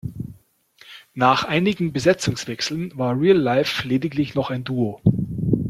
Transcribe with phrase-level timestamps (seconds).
[1.13, 4.99] Nach einigen Besetzungswechseln war Real Life lediglich noch ein Duo.